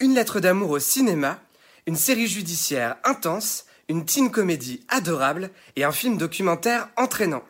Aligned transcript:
Une 0.00 0.14
lettre 0.14 0.38
d'amour 0.38 0.70
au 0.70 0.78
cinéma, 0.78 1.40
une 1.88 1.96
série 1.96 2.28
judiciaire 2.28 2.98
intense, 3.02 3.64
une 3.88 4.04
teen 4.04 4.30
comédie 4.30 4.80
adorable 4.88 5.50
et 5.74 5.82
un 5.82 5.90
film 5.90 6.16
documentaire 6.16 6.88
entraînant. 6.96 7.42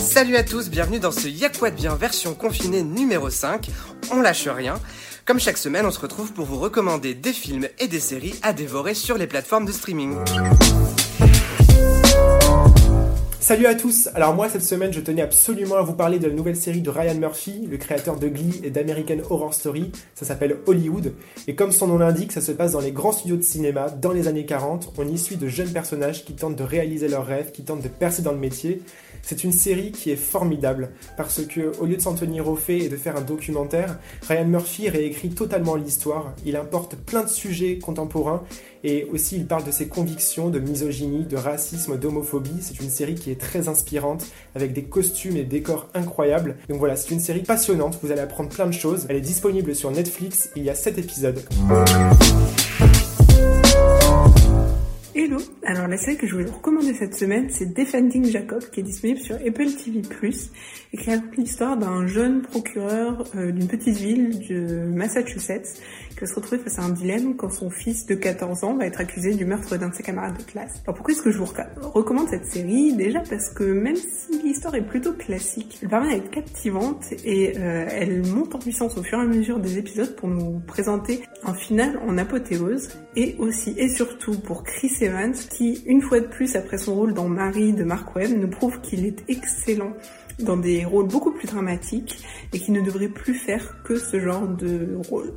Salut 0.00 0.36
à 0.36 0.44
tous, 0.44 0.70
bienvenue 0.70 1.00
dans 1.00 1.10
ce 1.10 1.26
Y'a 1.26 1.48
quoi 1.48 1.72
de 1.72 1.76
bien 1.76 1.96
version 1.96 2.34
confinée 2.34 2.84
numéro 2.84 3.28
5. 3.28 3.68
On 4.12 4.20
lâche 4.20 4.46
rien. 4.46 4.78
Comme 5.24 5.40
chaque 5.40 5.58
semaine, 5.58 5.84
on 5.84 5.90
se 5.90 5.98
retrouve 5.98 6.32
pour 6.32 6.46
vous 6.46 6.60
recommander 6.60 7.14
des 7.14 7.32
films 7.32 7.66
et 7.80 7.88
des 7.88 7.98
séries 7.98 8.38
à 8.42 8.52
dévorer 8.52 8.94
sur 8.94 9.18
les 9.18 9.26
plateformes 9.26 9.66
de 9.66 9.72
streaming. 9.72 10.16
Salut 13.40 13.64
à 13.64 13.74
tous. 13.74 14.10
Alors 14.14 14.34
moi 14.34 14.50
cette 14.50 14.62
semaine 14.62 14.92
je 14.92 15.00
tenais 15.00 15.22
absolument 15.22 15.76
à 15.76 15.82
vous 15.82 15.94
parler 15.94 16.18
de 16.18 16.28
la 16.28 16.34
nouvelle 16.34 16.56
série 16.56 16.82
de 16.82 16.90
Ryan 16.90 17.14
Murphy, 17.14 17.66
le 17.70 17.78
créateur 17.78 18.18
de 18.18 18.28
Glee 18.28 18.60
et 18.62 18.68
d'American 18.68 19.16
Horror 19.30 19.54
Story, 19.54 19.92
ça 20.14 20.26
s'appelle 20.26 20.58
Hollywood, 20.66 21.14
et 21.46 21.54
comme 21.54 21.72
son 21.72 21.86
nom 21.86 21.96
l'indique, 21.96 22.32
ça 22.32 22.42
se 22.42 22.52
passe 22.52 22.72
dans 22.72 22.80
les 22.80 22.92
grands 22.92 23.12
studios 23.12 23.38
de 23.38 23.42
cinéma, 23.42 23.88
dans 23.88 24.12
les 24.12 24.28
années 24.28 24.44
40, 24.44 24.92
on 24.98 25.08
y 25.08 25.16
suit 25.16 25.36
de 25.36 25.48
jeunes 25.48 25.72
personnages 25.72 26.26
qui 26.26 26.34
tentent 26.34 26.54
de 26.54 26.62
réaliser 26.62 27.08
leurs 27.08 27.24
rêves, 27.24 27.50
qui 27.50 27.64
tentent 27.64 27.82
de 27.82 27.88
percer 27.88 28.20
dans 28.20 28.32
le 28.32 28.38
métier, 28.38 28.82
c'est 29.22 29.44
une 29.44 29.52
série 29.52 29.92
qui 29.92 30.10
est 30.10 30.16
formidable 30.16 30.90
parce 31.16 31.42
que 31.44 31.72
au 31.80 31.86
lieu 31.86 31.96
de 31.96 32.02
s'en 32.02 32.14
tenir 32.14 32.48
au 32.48 32.56
fait 32.56 32.78
et 32.78 32.88
de 32.88 32.96
faire 32.96 33.16
un 33.16 33.20
documentaire, 33.20 33.98
Ryan 34.28 34.46
Murphy 34.46 34.88
réécrit 34.88 35.30
totalement 35.30 35.76
l'histoire. 35.76 36.34
Il 36.44 36.56
importe 36.56 36.96
plein 36.96 37.22
de 37.22 37.28
sujets 37.28 37.78
contemporains 37.78 38.42
et 38.82 39.04
aussi 39.12 39.36
il 39.36 39.46
parle 39.46 39.64
de 39.64 39.70
ses 39.70 39.88
convictions 39.88 40.48
de 40.48 40.58
misogynie, 40.58 41.24
de 41.24 41.36
racisme, 41.36 41.98
d'homophobie. 41.98 42.60
C'est 42.60 42.80
une 42.80 42.90
série 42.90 43.14
qui 43.14 43.30
est 43.30 43.40
très 43.40 43.68
inspirante 43.68 44.26
avec 44.54 44.72
des 44.72 44.84
costumes 44.84 45.36
et 45.36 45.44
décors 45.44 45.88
incroyables. 45.94 46.56
Donc 46.68 46.78
voilà, 46.78 46.96
c'est 46.96 47.10
une 47.10 47.20
série 47.20 47.42
passionnante, 47.42 47.98
vous 48.02 48.10
allez 48.10 48.22
apprendre 48.22 48.48
plein 48.48 48.66
de 48.66 48.72
choses. 48.72 49.06
Elle 49.08 49.16
est 49.16 49.20
disponible 49.20 49.74
sur 49.74 49.90
Netflix, 49.90 50.50
il 50.56 50.64
y 50.64 50.70
a 50.70 50.74
7 50.74 50.98
épisodes. 50.98 51.42
Alors 55.70 55.86
la 55.86 55.96
série 55.96 56.16
que 56.16 56.26
je 56.26 56.32
voulais 56.32 56.46
vous 56.46 56.56
recommander 56.56 56.92
cette 56.94 57.14
semaine, 57.14 57.48
c'est 57.48 57.72
Defending 57.72 58.24
Jacob, 58.24 58.60
qui 58.72 58.80
est 58.80 58.82
disponible 58.82 59.20
sur 59.20 59.36
Apple 59.36 59.70
TV+, 59.70 60.02
et 60.92 60.96
qui 60.96 61.10
raconte 61.10 61.36
l'histoire 61.36 61.76
d'un 61.76 62.08
jeune 62.08 62.42
procureur 62.42 63.24
euh, 63.36 63.52
d'une 63.52 63.68
petite 63.68 63.96
ville 63.96 64.40
de 64.48 64.86
Massachusetts 64.92 65.80
qui 66.10 66.20
va 66.20 66.26
se 66.26 66.34
retrouver 66.34 66.60
face 66.60 66.80
à 66.80 66.82
un 66.82 66.88
dilemme 66.88 67.36
quand 67.36 67.50
son 67.50 67.70
fils 67.70 68.04
de 68.06 68.16
14 68.16 68.64
ans 68.64 68.74
va 68.74 68.86
être 68.86 69.00
accusé 69.00 69.34
du 69.34 69.44
meurtre 69.44 69.76
d'un 69.76 69.90
de 69.90 69.94
ses 69.94 70.02
camarades 70.02 70.36
de 70.36 70.42
classe. 70.42 70.82
Alors 70.84 70.96
pourquoi 70.96 71.14
est-ce 71.14 71.22
que 71.22 71.30
je 71.30 71.38
vous 71.38 71.48
recommande 71.82 72.28
cette 72.28 72.46
série? 72.46 72.92
Déjà 72.94 73.20
parce 73.20 73.50
que 73.50 73.62
même 73.62 73.94
si 73.94 74.42
l'histoire 74.42 74.74
est 74.74 74.84
plutôt 74.84 75.12
classique, 75.12 75.78
elle 75.82 75.88
permet 75.88 76.16
d'être 76.16 76.32
captivante 76.32 77.04
et 77.24 77.52
euh, 77.56 77.86
elle 77.88 78.26
monte 78.26 78.56
en 78.56 78.58
puissance 78.58 78.98
au 78.98 79.04
fur 79.04 79.18
et 79.18 79.22
à 79.22 79.24
mesure 79.24 79.60
des 79.60 79.78
épisodes 79.78 80.16
pour 80.16 80.28
nous 80.28 80.58
présenter 80.66 81.22
un 81.44 81.54
final 81.54 82.00
en 82.08 82.18
apothéose 82.18 82.88
et 83.14 83.36
aussi 83.38 83.74
et 83.76 83.88
surtout 83.88 84.36
pour 84.40 84.64
Chris 84.64 84.90
Evans 85.00 85.32
qui, 85.32 85.59
une 85.60 86.02
fois 86.02 86.20
de 86.20 86.26
plus 86.26 86.56
après 86.56 86.78
son 86.78 86.94
rôle 86.94 87.14
dans 87.14 87.28
Marie 87.28 87.72
de 87.72 87.84
Mark 87.84 88.14
Webb, 88.16 88.30
nous 88.38 88.48
prouve 88.48 88.80
qu'il 88.80 89.04
est 89.04 89.24
excellent 89.28 89.92
dans 90.38 90.56
des 90.56 90.84
rôles 90.84 91.08
beaucoup 91.08 91.32
plus 91.32 91.46
dramatiques 91.46 92.24
et 92.52 92.58
qui 92.58 92.72
ne 92.72 92.80
devrait 92.80 93.08
plus 93.08 93.34
faire 93.34 93.82
que 93.84 93.98
ce 93.98 94.18
genre 94.18 94.48
de 94.48 94.98
rôle. 95.08 95.32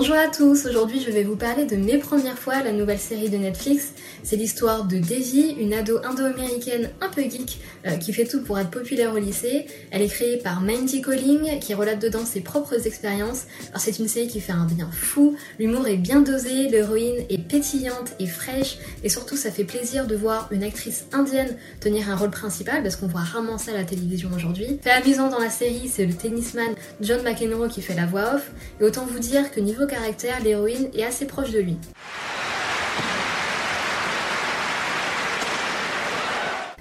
Bonjour 0.00 0.16
à 0.16 0.28
tous, 0.28 0.64
aujourd'hui 0.64 1.02
je 1.06 1.10
vais 1.10 1.24
vous 1.24 1.36
parler 1.36 1.66
de 1.66 1.76
Mes 1.76 1.98
Premières 1.98 2.38
Fois, 2.38 2.62
la 2.62 2.72
nouvelle 2.72 2.98
série 2.98 3.28
de 3.28 3.36
Netflix. 3.36 3.92
C'est 4.22 4.36
l'histoire 4.36 4.84
de 4.84 4.96
Davy, 4.96 5.56
une 5.60 5.74
ado 5.74 5.98
indo-américaine 6.02 6.88
un 7.02 7.10
peu 7.10 7.20
geek 7.20 7.60
euh, 7.86 7.98
qui 7.98 8.14
fait 8.14 8.24
tout 8.24 8.40
pour 8.40 8.58
être 8.58 8.70
populaire 8.70 9.12
au 9.12 9.18
lycée. 9.18 9.66
Elle 9.90 10.00
est 10.00 10.08
créée 10.08 10.38
par 10.38 10.62
Mandy 10.62 11.02
Colling 11.02 11.58
qui 11.58 11.74
relate 11.74 12.00
dedans 12.00 12.24
ses 12.24 12.40
propres 12.40 12.86
expériences. 12.86 13.42
Alors 13.68 13.82
c'est 13.82 13.98
une 13.98 14.08
série 14.08 14.28
qui 14.28 14.40
fait 14.40 14.52
un 14.52 14.64
bien 14.64 14.88
fou, 14.90 15.36
l'humour 15.58 15.86
est 15.86 15.98
bien 15.98 16.22
dosé, 16.22 16.70
l'héroïne 16.70 17.26
est 17.28 17.46
pétillante 17.46 18.14
et 18.18 18.26
fraîche 18.26 18.78
et 19.04 19.10
surtout 19.10 19.36
ça 19.36 19.50
fait 19.50 19.64
plaisir 19.64 20.06
de 20.06 20.16
voir 20.16 20.48
une 20.50 20.62
actrice 20.62 21.04
indienne 21.12 21.54
tenir 21.78 22.08
un 22.08 22.16
rôle 22.16 22.30
principal 22.30 22.82
parce 22.82 22.96
qu'on 22.96 23.06
voit 23.06 23.20
rarement 23.20 23.58
ça 23.58 23.72
à 23.72 23.74
la 23.74 23.84
télévision 23.84 24.30
aujourd'hui. 24.34 24.78
Fait 24.80 24.92
amusant 24.92 25.28
dans 25.28 25.40
la 25.40 25.50
série, 25.50 25.90
c'est 25.94 26.06
le 26.06 26.14
tennisman 26.14 26.74
John 27.02 27.22
McEnroe 27.22 27.68
qui 27.68 27.82
fait 27.82 27.94
la 27.94 28.06
voix 28.06 28.36
off 28.36 28.50
et 28.80 28.84
autant 28.84 29.04
vous 29.04 29.18
dire 29.18 29.50
que 29.50 29.60
niveau 29.60 29.88
caractère, 29.90 30.40
l'héroïne 30.42 30.88
est 30.94 31.04
assez 31.04 31.26
proche 31.26 31.50
de 31.50 31.58
lui. 31.58 31.76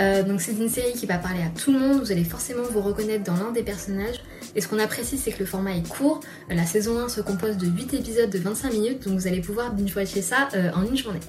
Euh, 0.00 0.22
donc 0.22 0.40
c'est 0.40 0.52
une 0.52 0.68
série 0.68 0.92
qui 0.92 1.06
va 1.06 1.18
parler 1.18 1.42
à 1.42 1.50
tout 1.58 1.72
le 1.72 1.78
monde, 1.78 2.00
vous 2.00 2.12
allez 2.12 2.24
forcément 2.24 2.62
vous 2.70 2.80
reconnaître 2.80 3.24
dans 3.24 3.34
l'un 3.34 3.52
des 3.52 3.62
personnages. 3.62 4.22
Et 4.54 4.60
ce 4.60 4.68
qu'on 4.68 4.78
apprécie 4.78 5.18
c'est 5.18 5.32
que 5.32 5.40
le 5.40 5.46
format 5.46 5.76
est 5.76 5.86
court, 5.86 6.20
euh, 6.50 6.54
la 6.54 6.64
saison 6.64 6.98
1 6.98 7.08
se 7.08 7.20
compose 7.20 7.56
de 7.56 7.66
8 7.66 7.94
épisodes 7.94 8.30
de 8.30 8.38
25 8.38 8.72
minutes, 8.72 9.06
donc 9.06 9.18
vous 9.18 9.26
allez 9.26 9.40
pouvoir 9.40 9.72
binge-watcher 9.72 10.22
ça 10.22 10.48
euh, 10.54 10.70
en 10.74 10.84
une 10.84 10.96
journée. 10.96 11.20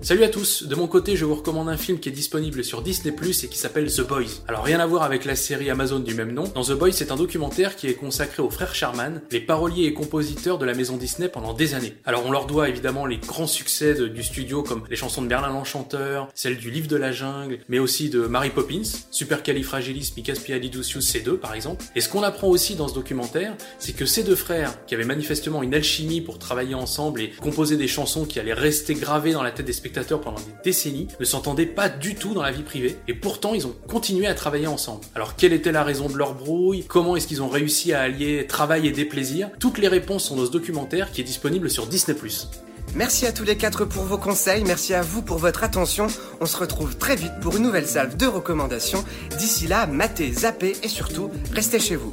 Salut 0.00 0.22
à 0.22 0.28
tous, 0.28 0.62
de 0.62 0.74
mon 0.76 0.86
côté 0.86 1.16
je 1.16 1.24
vous 1.24 1.34
recommande 1.34 1.68
un 1.68 1.76
film 1.76 1.98
qui 1.98 2.08
est 2.08 2.12
disponible 2.12 2.62
sur 2.62 2.82
Disney 2.82 3.12
et 3.12 3.48
qui 3.48 3.58
s'appelle 3.58 3.92
The 3.92 4.02
Boys. 4.02 4.42
Alors 4.46 4.62
rien 4.62 4.78
à 4.78 4.86
voir 4.86 5.02
avec 5.02 5.24
la 5.24 5.34
série 5.34 5.70
Amazon 5.70 5.98
du 5.98 6.14
même 6.14 6.30
nom, 6.32 6.44
dans 6.54 6.62
The 6.62 6.72
Boys 6.72 6.92
c'est 6.92 7.10
un 7.10 7.16
documentaire 7.16 7.74
qui 7.74 7.88
est 7.88 7.94
consacré 7.94 8.40
aux 8.40 8.48
frères 8.48 8.76
Sherman, 8.76 9.22
les 9.32 9.40
paroliers 9.40 9.86
et 9.86 9.94
compositeurs 9.94 10.58
de 10.58 10.64
la 10.64 10.74
maison 10.74 10.96
Disney 10.96 11.28
pendant 11.28 11.52
des 11.52 11.74
années. 11.74 11.94
Alors 12.04 12.24
on 12.24 12.30
leur 12.30 12.46
doit 12.46 12.68
évidemment 12.68 13.06
les 13.06 13.16
grands 13.18 13.48
succès 13.48 13.94
du 14.08 14.22
studio 14.22 14.62
comme 14.62 14.84
les 14.88 14.94
chansons 14.94 15.20
de 15.20 15.26
Berlin 15.26 15.48
l'Enchanteur, 15.48 16.28
celles 16.34 16.58
du 16.58 16.70
Livre 16.70 16.88
de 16.88 16.96
la 16.96 17.10
Jungle, 17.10 17.58
mais 17.68 17.80
aussi 17.80 18.08
de 18.08 18.20
Mary 18.20 18.50
Poppins, 18.50 18.82
Supercalifragilisticexpialidocious 19.10 21.00
C2 21.00 21.38
par 21.38 21.54
exemple. 21.54 21.84
Et 21.96 22.00
ce 22.00 22.08
qu'on 22.08 22.22
apprend 22.22 22.46
aussi 22.46 22.76
dans 22.76 22.86
ce 22.86 22.94
documentaire, 22.94 23.56
c'est 23.80 23.96
que 23.96 24.06
ces 24.06 24.22
deux 24.22 24.36
frères, 24.36 24.86
qui 24.86 24.94
avaient 24.94 25.04
manifestement 25.04 25.62
une 25.62 25.74
alchimie 25.74 26.20
pour 26.20 26.38
travailler 26.38 26.76
ensemble 26.76 27.20
et 27.20 27.30
composer 27.30 27.76
des 27.76 27.88
chansons 27.88 28.24
qui 28.24 28.38
allaient 28.38 28.54
rester 28.54 28.94
gravées 28.94 29.32
dans 29.32 29.42
la 29.42 29.50
tête 29.50 29.66
des 29.66 29.72
spectateurs, 29.88 30.20
pendant 30.20 30.36
des 30.36 30.52
décennies 30.62 31.08
ne 31.18 31.24
s'entendaient 31.24 31.66
pas 31.66 31.88
du 31.88 32.14
tout 32.14 32.34
dans 32.34 32.42
la 32.42 32.50
vie 32.50 32.62
privée 32.62 32.98
et 33.08 33.14
pourtant 33.14 33.54
ils 33.54 33.66
ont 33.66 33.74
continué 33.88 34.26
à 34.26 34.34
travailler 34.34 34.66
ensemble. 34.66 35.00
Alors 35.14 35.34
quelle 35.34 35.54
était 35.54 35.72
la 35.72 35.82
raison 35.82 36.08
de 36.08 36.16
leur 36.16 36.34
brouille? 36.34 36.84
Comment 36.84 37.16
est-ce 37.16 37.26
qu'ils 37.26 37.42
ont 37.42 37.48
réussi 37.48 37.94
à 37.94 38.00
allier 38.02 38.46
travail 38.46 38.86
et 38.86 38.92
déplaisir? 38.92 39.48
Toutes 39.58 39.78
les 39.78 39.88
réponses 39.88 40.24
sont 40.24 40.36
dans 40.36 40.44
ce 40.44 40.50
documentaire 40.50 41.10
qui 41.10 41.22
est 41.22 41.24
disponible 41.24 41.70
sur 41.70 41.86
Disney+. 41.86 42.16
Merci 42.94 43.26
à 43.26 43.32
tous 43.32 43.44
les 43.44 43.56
quatre 43.56 43.84
pour 43.84 44.04
vos 44.04 44.18
conseils, 44.18 44.64
merci 44.64 44.94
à 44.94 45.02
vous 45.02 45.22
pour 45.22 45.38
votre 45.38 45.64
attention. 45.64 46.06
On 46.40 46.46
se 46.46 46.56
retrouve 46.56 46.96
très 46.96 47.16
vite 47.16 47.32
pour 47.40 47.56
une 47.56 47.62
nouvelle 47.62 47.86
salve 47.86 48.16
de 48.16 48.26
recommandations. 48.26 49.04
D'ici 49.38 49.66
là, 49.66 49.86
matez, 49.86 50.32
zappez 50.32 50.76
et 50.82 50.88
surtout, 50.88 51.30
restez 51.52 51.80
chez 51.80 51.96
vous. 51.96 52.12